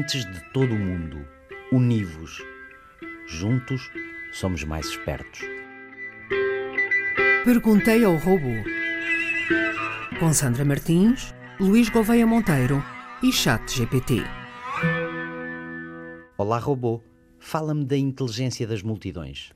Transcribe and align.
Ouvintes 0.00 0.24
de 0.24 0.40
todo 0.54 0.74
o 0.74 0.78
mundo, 0.78 1.28
univos. 1.70 2.42
Juntos 3.26 3.90
somos 4.32 4.64
mais 4.64 4.86
espertos. 4.86 5.40
Perguntei 7.44 8.02
ao 8.02 8.16
robô. 8.16 8.48
Com 10.18 10.32
Sandra 10.32 10.64
Martins, 10.64 11.34
Luís 11.60 11.90
Gouveia 11.90 12.26
Monteiro 12.26 12.82
e 13.22 13.30
Chat 13.30 13.70
GPT. 13.70 14.22
Olá, 16.38 16.58
robô. 16.58 17.02
Fala-me 17.38 17.84
da 17.84 17.98
inteligência 17.98 18.66
das 18.66 18.82
multidões. 18.82 19.52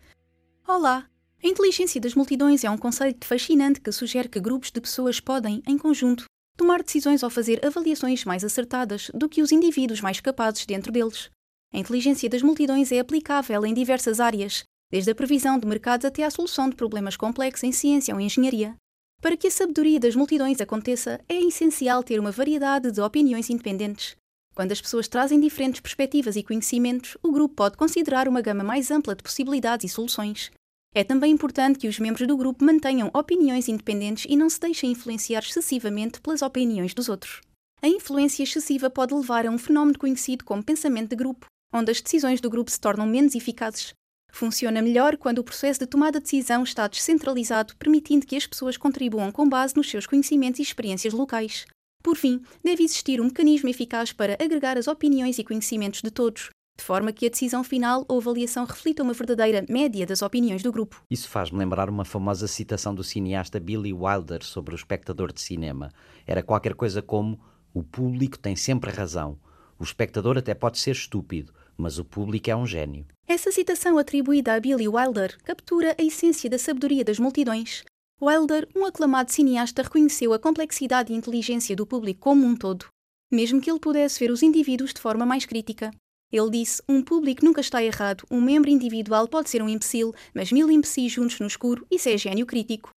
Olá! 0.68 1.06
A 1.42 1.46
inteligência 1.46 1.98
das 1.98 2.14
multidões 2.14 2.64
é 2.64 2.70
um 2.70 2.76
conceito 2.76 3.26
fascinante 3.26 3.80
que 3.80 3.90
sugere 3.90 4.28
que 4.28 4.40
grupos 4.40 4.70
de 4.70 4.78
pessoas 4.78 5.20
podem, 5.20 5.62
em 5.66 5.78
conjunto, 5.78 6.26
tomar 6.56 6.82
decisões 6.82 7.22
ou 7.22 7.30
fazer 7.30 7.64
avaliações 7.64 8.24
mais 8.24 8.44
acertadas 8.44 9.10
do 9.14 9.28
que 9.28 9.42
os 9.42 9.52
indivíduos 9.52 10.00
mais 10.00 10.20
capazes 10.20 10.66
dentro 10.66 10.92
deles. 10.92 11.30
A 11.72 11.78
inteligência 11.78 12.28
das 12.28 12.42
multidões 12.42 12.92
é 12.92 13.00
aplicável 13.00 13.66
em 13.66 13.74
diversas 13.74 14.20
áreas, 14.20 14.62
desde 14.90 15.10
a 15.10 15.14
previsão 15.14 15.58
de 15.58 15.66
mercados 15.66 16.04
até 16.04 16.22
à 16.22 16.30
solução 16.30 16.70
de 16.70 16.76
problemas 16.76 17.16
complexos 17.16 17.64
em 17.64 17.72
ciência 17.72 18.14
ou 18.14 18.20
engenharia. 18.20 18.76
Para 19.20 19.36
que 19.36 19.48
a 19.48 19.50
sabedoria 19.50 19.98
das 19.98 20.14
multidões 20.14 20.60
aconteça, 20.60 21.20
é 21.28 21.34
essencial 21.34 22.02
ter 22.02 22.20
uma 22.20 22.30
variedade 22.30 22.92
de 22.92 23.00
opiniões 23.00 23.50
independentes. 23.50 24.16
Quando 24.54 24.70
as 24.70 24.80
pessoas 24.80 25.08
trazem 25.08 25.40
diferentes 25.40 25.80
perspectivas 25.80 26.36
e 26.36 26.42
conhecimentos, 26.42 27.16
o 27.22 27.32
grupo 27.32 27.54
pode 27.56 27.76
considerar 27.76 28.28
uma 28.28 28.40
gama 28.40 28.62
mais 28.62 28.90
ampla 28.90 29.16
de 29.16 29.22
possibilidades 29.22 29.90
e 29.90 29.94
soluções. 29.94 30.52
É 30.94 31.02
também 31.02 31.32
importante 31.32 31.78
que 31.78 31.88
os 31.88 31.98
membros 31.98 32.26
do 32.28 32.36
grupo 32.36 32.64
mantenham 32.64 33.10
opiniões 33.12 33.68
independentes 33.68 34.26
e 34.28 34.36
não 34.36 34.48
se 34.48 34.60
deixem 34.60 34.92
influenciar 34.92 35.40
excessivamente 35.40 36.20
pelas 36.20 36.40
opiniões 36.40 36.94
dos 36.94 37.08
outros. 37.08 37.40
A 37.82 37.88
influência 37.88 38.44
excessiva 38.44 38.88
pode 38.88 39.12
levar 39.12 39.44
a 39.44 39.50
um 39.50 39.58
fenómeno 39.58 39.98
conhecido 39.98 40.44
como 40.44 40.62
pensamento 40.62 41.10
de 41.10 41.16
grupo, 41.16 41.46
onde 41.74 41.90
as 41.90 42.00
decisões 42.00 42.40
do 42.40 42.48
grupo 42.48 42.70
se 42.70 42.80
tornam 42.80 43.06
menos 43.06 43.34
eficazes. 43.34 43.92
Funciona 44.32 44.80
melhor 44.80 45.16
quando 45.16 45.38
o 45.38 45.44
processo 45.44 45.80
de 45.80 45.86
tomada 45.86 46.20
de 46.20 46.24
decisão 46.24 46.62
está 46.62 46.86
descentralizado, 46.86 47.74
permitindo 47.76 48.26
que 48.26 48.36
as 48.36 48.46
pessoas 48.46 48.76
contribuam 48.76 49.32
com 49.32 49.48
base 49.48 49.76
nos 49.76 49.90
seus 49.90 50.06
conhecimentos 50.06 50.60
e 50.60 50.62
experiências 50.62 51.12
locais. 51.12 51.66
Por 52.02 52.16
fim, 52.16 52.40
deve 52.62 52.84
existir 52.84 53.20
um 53.20 53.24
mecanismo 53.24 53.68
eficaz 53.68 54.12
para 54.12 54.34
agregar 54.40 54.78
as 54.78 54.86
opiniões 54.86 55.38
e 55.38 55.44
conhecimentos 55.44 56.02
de 56.02 56.10
todos, 56.10 56.50
de 56.76 56.84
forma 56.84 57.12
que 57.12 57.26
a 57.26 57.30
decisão 57.30 57.62
final 57.62 58.04
ou 58.08 58.18
avaliação 58.18 58.64
reflita 58.64 59.02
uma 59.02 59.12
verdadeira 59.12 59.64
média 59.68 60.04
das 60.04 60.22
opiniões 60.22 60.62
do 60.62 60.72
grupo. 60.72 61.02
Isso 61.10 61.28
faz-me 61.28 61.58
lembrar 61.58 61.88
uma 61.88 62.04
famosa 62.04 62.48
citação 62.48 62.94
do 62.94 63.04
cineasta 63.04 63.60
Billy 63.60 63.92
Wilder 63.92 64.44
sobre 64.44 64.74
o 64.74 64.76
espectador 64.76 65.32
de 65.32 65.40
cinema. 65.40 65.90
Era 66.26 66.42
qualquer 66.42 66.74
coisa 66.74 67.00
como: 67.00 67.40
o 67.72 67.82
público 67.82 68.38
tem 68.38 68.56
sempre 68.56 68.90
razão. 68.90 69.38
O 69.78 69.84
espectador 69.84 70.38
até 70.38 70.54
pode 70.54 70.78
ser 70.78 70.92
estúpido, 70.92 71.52
mas 71.76 71.98
o 71.98 72.04
público 72.04 72.50
é 72.50 72.56
um 72.56 72.66
gênio. 72.66 73.06
Essa 73.26 73.50
citação 73.50 73.98
atribuída 73.98 74.54
a 74.54 74.60
Billy 74.60 74.88
Wilder 74.88 75.36
captura 75.42 75.94
a 75.98 76.02
essência 76.02 76.48
da 76.48 76.58
sabedoria 76.58 77.04
das 77.04 77.18
multidões. 77.18 77.84
Wilder, 78.22 78.68
um 78.76 78.84
aclamado 78.84 79.32
cineasta, 79.32 79.82
reconheceu 79.82 80.32
a 80.32 80.38
complexidade 80.38 81.12
e 81.12 81.16
inteligência 81.16 81.74
do 81.74 81.86
público 81.86 82.20
como 82.20 82.46
um 82.46 82.56
todo, 82.56 82.86
mesmo 83.30 83.60
que 83.60 83.70
ele 83.70 83.80
pudesse 83.80 84.20
ver 84.20 84.30
os 84.30 84.42
indivíduos 84.42 84.94
de 84.94 85.00
forma 85.00 85.26
mais 85.26 85.44
crítica. 85.44 85.90
Ele 86.34 86.50
disse: 86.50 86.82
Um 86.88 87.00
público 87.00 87.44
nunca 87.44 87.60
está 87.60 87.80
errado, 87.80 88.24
um 88.28 88.40
membro 88.40 88.68
individual 88.68 89.28
pode 89.28 89.48
ser 89.48 89.62
um 89.62 89.68
imbecil, 89.68 90.12
mas 90.34 90.50
mil 90.50 90.68
imbecis 90.68 91.12
juntos 91.12 91.38
no 91.38 91.46
escuro, 91.46 91.86
isso 91.88 92.08
é 92.08 92.18
gênio 92.18 92.44
crítico. 92.44 92.90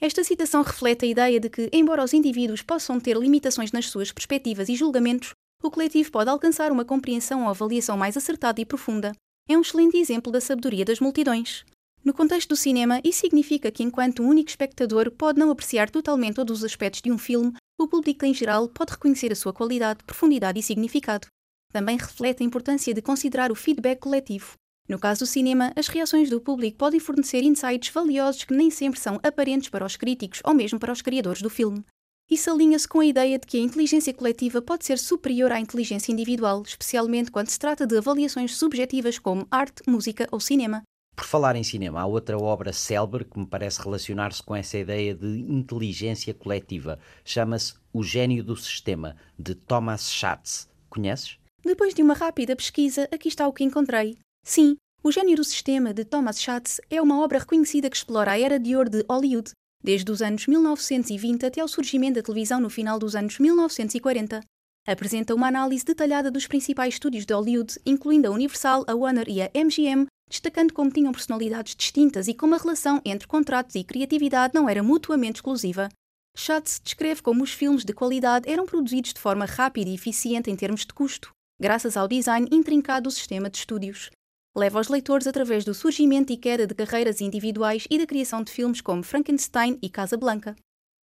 Esta 0.00 0.22
citação 0.22 0.62
reflete 0.62 1.04
a 1.04 1.08
ideia 1.08 1.40
de 1.40 1.50
que, 1.50 1.68
embora 1.72 2.04
os 2.04 2.14
indivíduos 2.14 2.62
possam 2.62 3.00
ter 3.00 3.16
limitações 3.16 3.72
nas 3.72 3.86
suas 3.88 4.12
perspectivas 4.12 4.68
e 4.68 4.76
julgamentos, 4.76 5.32
o 5.64 5.68
coletivo 5.68 6.12
pode 6.12 6.30
alcançar 6.30 6.70
uma 6.70 6.84
compreensão 6.84 7.42
ou 7.42 7.48
avaliação 7.48 7.96
mais 7.96 8.16
acertada 8.16 8.60
e 8.60 8.64
profunda. 8.64 9.10
É 9.48 9.58
um 9.58 9.62
excelente 9.62 9.96
exemplo 9.96 10.30
da 10.30 10.40
sabedoria 10.40 10.84
das 10.84 11.00
multidões. 11.00 11.64
No 12.04 12.14
contexto 12.14 12.50
do 12.50 12.56
cinema, 12.56 13.00
isso 13.02 13.18
significa 13.18 13.68
que, 13.72 13.82
enquanto 13.82 14.22
um 14.22 14.28
único 14.28 14.48
espectador 14.48 15.10
pode 15.10 15.40
não 15.40 15.50
apreciar 15.50 15.90
totalmente 15.90 16.36
todos 16.36 16.58
os 16.58 16.64
aspectos 16.64 17.02
de 17.02 17.10
um 17.10 17.18
filme, 17.18 17.52
o 17.80 17.88
público 17.88 18.24
em 18.24 18.32
geral 18.32 18.68
pode 18.68 18.92
reconhecer 18.92 19.32
a 19.32 19.36
sua 19.36 19.52
qualidade, 19.52 20.04
profundidade 20.04 20.60
e 20.60 20.62
significado 20.62 21.26
também 21.72 21.96
reflete 21.96 22.42
a 22.42 22.46
importância 22.46 22.94
de 22.94 23.02
considerar 23.02 23.50
o 23.50 23.54
feedback 23.54 24.00
coletivo. 24.00 24.54
No 24.88 24.98
caso 24.98 25.20
do 25.20 25.26
cinema, 25.26 25.72
as 25.74 25.88
reações 25.88 26.30
do 26.30 26.40
público 26.40 26.78
podem 26.78 27.00
fornecer 27.00 27.42
insights 27.42 27.92
valiosos 27.92 28.44
que 28.44 28.54
nem 28.54 28.70
sempre 28.70 29.00
são 29.00 29.18
aparentes 29.22 29.68
para 29.68 29.84
os 29.84 29.96
críticos 29.96 30.40
ou 30.44 30.54
mesmo 30.54 30.78
para 30.78 30.92
os 30.92 31.02
criadores 31.02 31.42
do 31.42 31.50
filme. 31.50 31.84
Isso 32.30 32.50
alinha-se 32.50 32.88
com 32.88 33.00
a 33.00 33.06
ideia 33.06 33.38
de 33.38 33.46
que 33.46 33.56
a 33.56 33.60
inteligência 33.60 34.12
coletiva 34.12 34.60
pode 34.60 34.84
ser 34.84 34.98
superior 34.98 35.52
à 35.52 35.60
inteligência 35.60 36.12
individual, 36.12 36.62
especialmente 36.62 37.30
quando 37.30 37.48
se 37.48 37.58
trata 37.58 37.86
de 37.86 37.96
avaliações 37.96 38.56
subjetivas 38.56 39.18
como 39.18 39.46
arte, 39.50 39.82
música 39.88 40.28
ou 40.32 40.40
cinema. 40.40 40.82
Por 41.16 41.24
falar 41.24 41.56
em 41.56 41.62
cinema, 41.62 42.00
há 42.00 42.06
outra 42.06 42.36
obra 42.36 42.72
célebre 42.72 43.24
que 43.24 43.38
me 43.38 43.46
parece 43.46 43.80
relacionar-se 43.80 44.42
com 44.42 44.54
essa 44.54 44.76
ideia 44.76 45.14
de 45.14 45.40
inteligência 45.48 46.34
coletiva. 46.34 46.98
Chama-se 47.24 47.74
O 47.92 48.02
Gênio 48.02 48.44
do 48.44 48.56
Sistema, 48.56 49.16
de 49.38 49.54
Thomas 49.54 50.10
Schatz. 50.10 50.68
Conheces? 50.90 51.38
Depois 51.66 51.92
de 51.92 52.00
uma 52.00 52.14
rápida 52.14 52.54
pesquisa, 52.54 53.08
aqui 53.10 53.26
está 53.26 53.48
o 53.48 53.52
que 53.52 53.64
encontrei. 53.64 54.16
Sim, 54.46 54.76
O 55.02 55.10
Gênio 55.10 55.34
do 55.34 55.42
Sistema 55.42 55.92
de 55.92 56.04
Thomas 56.04 56.40
Schatz 56.40 56.80
é 56.88 57.02
uma 57.02 57.20
obra 57.20 57.40
reconhecida 57.40 57.90
que 57.90 57.96
explora 57.96 58.30
a 58.30 58.38
era 58.38 58.56
de 58.56 58.76
ouro 58.76 58.88
de 58.88 59.04
Hollywood, 59.10 59.50
desde 59.82 60.08
os 60.12 60.22
anos 60.22 60.46
1920 60.46 61.44
até 61.44 61.60
ao 61.60 61.66
surgimento 61.66 62.14
da 62.14 62.22
televisão 62.22 62.60
no 62.60 62.70
final 62.70 63.00
dos 63.00 63.16
anos 63.16 63.40
1940. 63.40 64.42
Apresenta 64.86 65.34
uma 65.34 65.48
análise 65.48 65.84
detalhada 65.84 66.30
dos 66.30 66.46
principais 66.46 66.94
estúdios 66.94 67.26
de 67.26 67.34
Hollywood, 67.34 67.74
incluindo 67.84 68.28
a 68.28 68.30
Universal, 68.30 68.84
a 68.86 68.94
Warner 68.94 69.28
e 69.28 69.42
a 69.42 69.50
MGM, 69.52 70.06
destacando 70.30 70.72
como 70.72 70.92
tinham 70.92 71.10
personalidades 71.10 71.74
distintas 71.74 72.28
e 72.28 72.34
como 72.34 72.54
a 72.54 72.58
relação 72.58 73.02
entre 73.04 73.26
contratos 73.26 73.74
e 73.74 73.82
criatividade 73.82 74.54
não 74.54 74.68
era 74.68 74.84
mutuamente 74.84 75.38
exclusiva. 75.38 75.88
Schatz 76.36 76.80
descreve 76.84 77.22
como 77.22 77.42
os 77.42 77.50
filmes 77.50 77.84
de 77.84 77.92
qualidade 77.92 78.48
eram 78.48 78.66
produzidos 78.66 79.12
de 79.12 79.20
forma 79.20 79.46
rápida 79.46 79.90
e 79.90 79.94
eficiente 79.94 80.48
em 80.48 80.54
termos 80.54 80.82
de 80.82 80.92
custo, 80.92 81.34
graças 81.58 81.96
ao 81.96 82.06
design 82.06 82.46
intrincado 82.52 83.04
do 83.04 83.10
sistema 83.10 83.48
de 83.48 83.58
estúdios. 83.58 84.10
Leva 84.54 84.80
os 84.80 84.88
leitores 84.88 85.26
através 85.26 85.64
do 85.64 85.74
surgimento 85.74 86.32
e 86.32 86.36
queda 86.36 86.66
de 86.66 86.74
carreiras 86.74 87.20
individuais 87.20 87.86
e 87.90 87.98
da 87.98 88.06
criação 88.06 88.42
de 88.42 88.52
filmes 88.52 88.80
como 88.80 89.02
Frankenstein 89.02 89.78
e 89.82 89.88
Casablanca. 89.88 90.56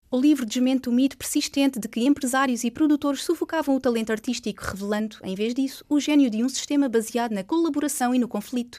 O 0.09 0.19
livro 0.19 0.45
desmente 0.45 0.89
o 0.89 0.91
mito 0.91 1.17
persistente 1.17 1.79
de 1.79 1.87
que 1.87 1.99
empresários 1.99 2.63
e 2.63 2.69
produtores 2.69 3.23
sufocavam 3.23 3.75
o 3.75 3.79
talento 3.79 4.11
artístico, 4.11 4.63
revelando, 4.63 5.17
em 5.23 5.33
vez 5.33 5.55
disso, 5.55 5.83
o 5.89 5.99
gênio 5.99 6.29
de 6.29 6.43
um 6.43 6.49
sistema 6.49 6.87
baseado 6.87 7.31
na 7.31 7.43
colaboração 7.43 8.13
e 8.13 8.19
no 8.19 8.27
conflito. 8.27 8.77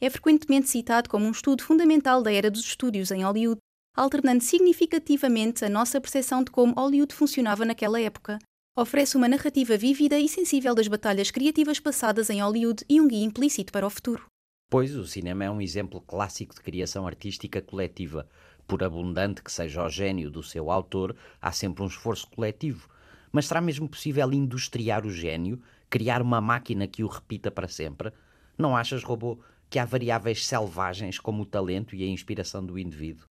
É 0.00 0.10
frequentemente 0.10 0.68
citado 0.68 1.08
como 1.08 1.24
um 1.24 1.30
estudo 1.30 1.62
fundamental 1.62 2.20
da 2.20 2.32
era 2.32 2.50
dos 2.50 2.62
estúdios 2.62 3.12
em 3.12 3.22
Hollywood, 3.22 3.60
alternando 3.96 4.42
significativamente 4.42 5.64
a 5.64 5.68
nossa 5.68 6.00
percepção 6.00 6.42
de 6.42 6.50
como 6.50 6.74
Hollywood 6.74 7.14
funcionava 7.14 7.64
naquela 7.64 8.00
época, 8.00 8.38
Oferece 8.74 9.18
uma 9.18 9.28
narrativa 9.28 9.76
vívida 9.76 10.18
e 10.18 10.26
sensível 10.26 10.74
das 10.74 10.88
batalhas 10.88 11.30
criativas 11.30 11.78
passadas 11.78 12.30
em 12.30 12.40
Hollywood 12.40 12.82
e 12.88 13.02
um 13.02 13.06
guia 13.06 13.22
implícito 13.22 13.70
para 13.70 13.86
o 13.86 13.90
futuro. 13.90 14.24
Pois 14.70 14.96
o 14.96 15.06
cinema 15.06 15.44
é 15.44 15.50
um 15.50 15.60
exemplo 15.60 16.00
clássico 16.00 16.54
de 16.54 16.62
criação 16.62 17.06
artística 17.06 17.60
coletiva. 17.60 18.26
Por 18.66 18.82
abundante 18.82 19.42
que 19.42 19.52
seja 19.52 19.84
o 19.84 19.90
gênio 19.90 20.30
do 20.30 20.42
seu 20.42 20.70
autor, 20.70 21.14
há 21.38 21.52
sempre 21.52 21.82
um 21.82 21.86
esforço 21.86 22.26
coletivo. 22.30 22.88
Mas 23.30 23.44
será 23.44 23.60
mesmo 23.60 23.86
possível 23.86 24.32
industriar 24.32 25.04
o 25.04 25.10
gênio, 25.10 25.60
criar 25.90 26.22
uma 26.22 26.40
máquina 26.40 26.86
que 26.86 27.04
o 27.04 27.08
repita 27.08 27.50
para 27.50 27.68
sempre? 27.68 28.10
Não 28.56 28.74
achas, 28.74 29.04
robô, 29.04 29.38
que 29.68 29.78
há 29.78 29.84
variáveis 29.84 30.46
selvagens 30.46 31.18
como 31.18 31.42
o 31.42 31.46
talento 31.46 31.94
e 31.94 32.02
a 32.04 32.06
inspiração 32.06 32.64
do 32.64 32.78
indivíduo? 32.78 33.26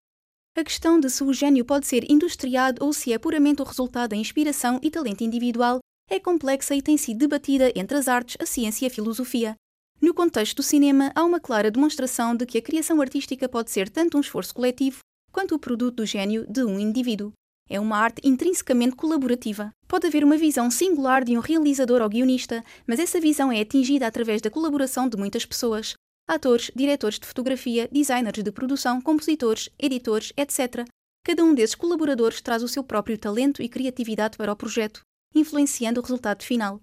A 0.53 0.65
questão 0.65 0.99
de 0.99 1.09
se 1.09 1.23
o 1.23 1.31
gênio 1.31 1.63
pode 1.63 1.87
ser 1.87 2.11
industriado 2.11 2.83
ou 2.83 2.91
se 2.91 3.13
é 3.13 3.17
puramente 3.17 3.61
o 3.61 3.65
resultado 3.65 4.09
da 4.09 4.17
inspiração 4.17 4.79
e 4.83 4.91
talento 4.91 5.23
individual 5.23 5.79
é 6.09 6.19
complexa 6.19 6.75
e 6.75 6.81
tem 6.81 6.97
sido 6.97 7.19
debatida 7.19 7.71
entre 7.73 7.97
as 7.97 8.09
artes, 8.09 8.35
a 8.37 8.45
ciência 8.45 8.85
e 8.85 8.87
a 8.87 8.91
filosofia. 8.91 9.55
No 10.01 10.13
contexto 10.13 10.57
do 10.57 10.63
cinema, 10.63 11.09
há 11.15 11.23
uma 11.23 11.39
clara 11.39 11.71
demonstração 11.71 12.35
de 12.35 12.45
que 12.45 12.57
a 12.57 12.61
criação 12.61 12.99
artística 12.99 13.47
pode 13.47 13.71
ser 13.71 13.87
tanto 13.87 14.17
um 14.17 14.19
esforço 14.19 14.53
coletivo 14.53 14.99
quanto 15.31 15.55
o 15.55 15.59
produto 15.59 15.97
do 15.97 16.05
gênio 16.05 16.45
de 16.45 16.65
um 16.65 16.77
indivíduo. 16.77 17.31
É 17.69 17.79
uma 17.79 17.97
arte 17.97 18.21
intrinsecamente 18.21 18.97
colaborativa. 18.97 19.71
Pode 19.87 20.07
haver 20.07 20.21
uma 20.21 20.35
visão 20.35 20.69
singular 20.69 21.23
de 21.23 21.37
um 21.37 21.39
realizador 21.39 22.01
ou 22.01 22.09
guionista, 22.09 22.61
mas 22.85 22.99
essa 22.99 23.21
visão 23.21 23.49
é 23.53 23.61
atingida 23.61 24.05
através 24.05 24.41
da 24.41 24.51
colaboração 24.51 25.07
de 25.07 25.15
muitas 25.15 25.45
pessoas, 25.45 25.93
atores, 26.31 26.71
diretores 26.73 27.19
de 27.19 27.27
fotografia, 27.27 27.89
designers 27.91 28.41
de 28.41 28.51
produção, 28.53 29.01
compositores, 29.01 29.69
editores, 29.77 30.31
etc. 30.37 30.87
Cada 31.25 31.43
um 31.43 31.53
desses 31.53 31.75
colaboradores 31.75 32.39
traz 32.39 32.63
o 32.63 32.69
seu 32.69 32.83
próprio 32.83 33.17
talento 33.17 33.61
e 33.61 33.67
criatividade 33.67 34.37
para 34.37 34.53
o 34.53 34.55
projeto, 34.55 35.01
influenciando 35.35 35.99
o 35.99 36.03
resultado 36.03 36.41
final. 36.43 36.79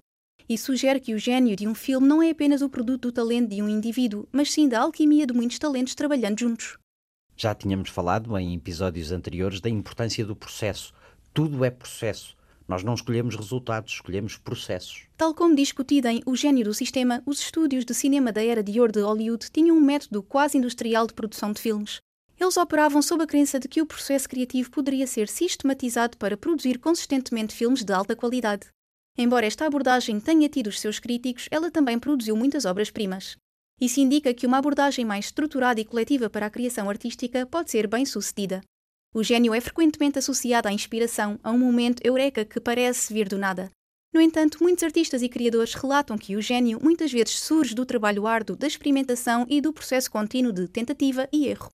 E 0.47 0.59
sugere 0.59 1.00
que 1.00 1.15
o 1.15 1.19
gênio 1.19 1.56
de 1.56 1.67
um 1.67 1.75
filme 1.75 2.06
não 2.06 2.23
é 2.23 2.31
apenas 2.31 2.61
o 2.61 2.69
produto 2.69 3.09
do 3.09 3.12
talento 3.12 3.49
de 3.49 3.62
um 3.62 3.69
indivíduo, 3.69 4.29
mas 4.31 4.53
sim 4.53 4.69
da 4.69 4.81
alquimia 4.81 5.27
de 5.27 5.33
muitos 5.33 5.59
talentos 5.59 5.95
trabalhando 5.95 6.39
juntos. 6.39 6.77
Já 7.35 7.55
tínhamos 7.55 7.89
falado 7.89 8.37
em 8.39 8.55
episódios 8.55 9.12
anteriores 9.12 9.61
da 9.61 9.71
importância 9.71 10.27
do 10.27 10.37
processo. 10.37 10.93
Tudo 11.33 11.65
é 11.65 11.71
processo. 11.71 12.37
Nós 12.69 12.85
não 12.85 12.93
escolhemos 12.93 13.35
resultados, 13.35 13.94
escolhemos 13.94 14.37
processos. 14.37 15.06
Tal 15.17 15.35
como 15.35 15.56
discutido 15.56 16.06
em 16.06 16.23
O 16.26 16.37
Gênio 16.37 16.65
do 16.65 16.75
Sistema, 16.75 17.23
os 17.25 17.41
estúdios 17.41 17.82
de 17.82 17.94
cinema 17.94 18.31
da 18.31 18.44
era 18.44 18.62
de 18.62 18.79
ouro 18.79 18.93
de 18.93 19.00
Hollywood 19.00 19.50
tinham 19.50 19.75
um 19.75 19.81
método 19.81 20.23
quase 20.23 20.59
industrial 20.59 21.06
de 21.06 21.15
produção 21.15 21.50
de 21.50 21.62
filmes. 21.62 22.03
Eles 22.38 22.59
operavam 22.59 23.00
sob 23.00 23.25
a 23.25 23.26
crença 23.26 23.59
de 23.59 23.67
que 23.67 23.81
o 23.81 23.87
processo 23.87 24.29
criativo 24.29 24.70
poderia 24.70 25.06
ser 25.06 25.29
sistematizado 25.29 26.19
para 26.19 26.37
produzir 26.37 26.79
consistentemente 26.79 27.55
filmes 27.55 27.82
de 27.82 27.93
alta 27.93 28.15
qualidade. 28.15 28.67
Embora 29.17 29.47
esta 29.47 29.67
abordagem 29.67 30.21
tenha 30.21 30.49
tido 30.49 30.67
os 30.67 30.79
seus 30.79 31.00
críticos, 31.00 31.49
ela 31.50 31.71
também 31.71 31.99
produziu 31.99 32.37
muitas 32.37 32.67
obras-primas. 32.67 33.37
Isso 33.81 33.99
indica 33.99 34.35
que 34.35 34.47
uma 34.47 34.59
abordagem 34.59 35.05
mais 35.05 35.25
estruturada 35.25 35.81
e 35.81 35.85
coletiva 35.85 36.29
para 36.29 36.47
a 36.47 36.50
criação 36.50 36.91
artística 36.91 37.47
pode 37.47 37.71
ser 37.71 37.87
bem 37.87 38.05
sucedida. 38.05 38.61
O 39.14 39.22
gênio 39.22 39.55
é 39.55 39.60
frequentemente 39.60 40.19
associado 40.19 40.69
à 40.69 40.72
inspiração, 40.72 41.40
a 41.43 41.50
um 41.50 41.58
momento 41.58 42.02
eureka 42.05 42.44
que 42.44 42.60
parece 42.60 43.12
vir 43.12 43.28
do 43.28 43.38
nada. 43.38 43.70
No 44.12 44.20
entanto, 44.20 44.58
muitos 44.60 44.84
artistas 44.84 45.22
e 45.22 45.28
criadores 45.28 45.75
relatam 45.75 46.19
que 46.19 46.37
o 46.37 46.43
gênio 46.43 46.78
muitas 46.82 47.12
vezes 47.12 47.40
surge 47.40 47.75
do 47.75 47.87
trabalho 47.87 48.26
árduo, 48.26 48.56
da 48.56 48.66
experimentação 48.66 49.46
e 49.49 49.60
do 49.60 49.72
processo 49.72 50.10
contínuo 50.10 50.52
de 50.52 50.69
tentativa 50.69 51.28
e 51.32 51.46
erro. 51.46 51.70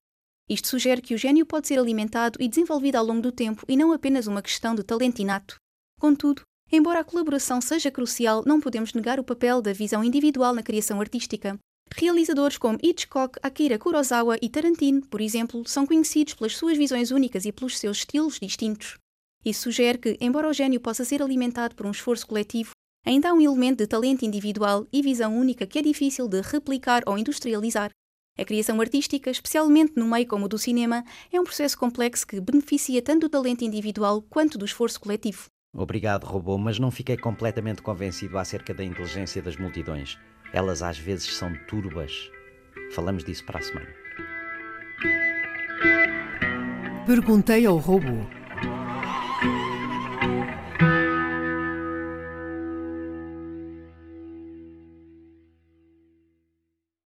Isto 0.48 0.68
sugere 0.68 1.00
que 1.00 1.14
o 1.14 1.18
gênio 1.18 1.46
pode 1.46 1.68
ser 1.68 1.78
alimentado 1.78 2.38
e 2.40 2.48
desenvolvido 2.48 2.96
ao 2.96 3.04
longo 3.04 3.22
do 3.22 3.32
tempo 3.32 3.64
e 3.68 3.76
não 3.76 3.92
apenas 3.92 4.26
uma 4.26 4.42
questão 4.42 4.74
de 4.74 4.82
talento 4.82 5.20
inato. 5.20 5.56
Contudo, 5.98 6.42
embora 6.70 7.00
a 7.00 7.04
colaboração 7.04 7.60
seja 7.60 7.90
crucial, 7.90 8.42
não 8.44 8.60
podemos 8.60 8.92
negar 8.92 9.18
o 9.18 9.24
papel 9.24 9.62
da 9.62 9.72
visão 9.72 10.04
individual 10.04 10.54
na 10.54 10.62
criação 10.62 11.00
artística. 11.00 11.58
Realizadores 11.96 12.58
como 12.58 12.78
Hitchcock, 12.82 13.38
Akira 13.42 13.78
Kurosawa 13.78 14.36
e 14.42 14.48
Tarantino, 14.48 15.06
por 15.06 15.20
exemplo, 15.20 15.62
são 15.66 15.86
conhecidos 15.86 16.34
pelas 16.34 16.56
suas 16.56 16.76
visões 16.76 17.10
únicas 17.10 17.44
e 17.44 17.52
pelos 17.52 17.78
seus 17.78 17.98
estilos 17.98 18.38
distintos. 18.40 18.98
Isso 19.44 19.62
sugere 19.62 19.98
que, 19.98 20.18
embora 20.20 20.48
o 20.48 20.52
gênio 20.52 20.80
possa 20.80 21.04
ser 21.04 21.22
alimentado 21.22 21.74
por 21.74 21.86
um 21.86 21.90
esforço 21.90 22.26
coletivo, 22.26 22.70
ainda 23.06 23.30
há 23.30 23.32
um 23.32 23.40
elemento 23.40 23.78
de 23.78 23.86
talento 23.86 24.24
individual 24.24 24.86
e 24.92 25.02
visão 25.02 25.36
única 25.36 25.66
que 25.66 25.78
é 25.78 25.82
difícil 25.82 26.26
de 26.26 26.40
replicar 26.40 27.02
ou 27.06 27.18
industrializar. 27.18 27.90
A 28.36 28.44
criação 28.44 28.80
artística, 28.80 29.30
especialmente 29.30 29.92
no 29.94 30.06
meio 30.06 30.26
como 30.26 30.46
o 30.46 30.48
do 30.48 30.58
cinema, 30.58 31.04
é 31.32 31.40
um 31.40 31.44
processo 31.44 31.78
complexo 31.78 32.26
que 32.26 32.40
beneficia 32.40 33.00
tanto 33.00 33.28
do 33.28 33.30
talento 33.30 33.62
individual 33.62 34.20
quanto 34.22 34.58
do 34.58 34.64
esforço 34.64 34.98
coletivo. 34.98 35.44
Obrigado, 35.72 36.24
robô, 36.24 36.58
mas 36.58 36.78
não 36.78 36.90
fiquei 36.90 37.16
completamente 37.16 37.82
convencido 37.82 38.36
acerca 38.38 38.74
da 38.74 38.82
inteligência 38.82 39.40
das 39.40 39.56
multidões. 39.56 40.18
Elas 40.54 40.84
às 40.84 40.96
vezes 40.96 41.34
são 41.34 41.52
turbas. 41.66 42.30
Falamos 42.92 43.24
disso 43.24 43.44
para 43.44 43.58
a 43.58 43.62
semana. 43.62 43.88
Perguntei 47.04 47.66
ao 47.66 47.76
robô. 47.76 48.24